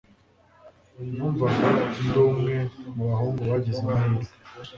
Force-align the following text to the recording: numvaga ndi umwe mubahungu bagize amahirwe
numvaga 1.15 1.67
ndi 2.05 2.19
umwe 2.29 2.55
mubahungu 2.95 3.41
bagize 3.51 3.79
amahirwe 3.81 4.27